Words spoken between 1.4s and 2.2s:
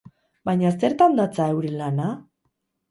euren lana?